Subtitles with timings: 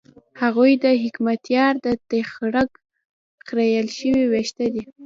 [0.41, 2.69] هغوی د حکمتیار د تخرګ
[3.47, 4.83] خرېیل شوي وېښته دي.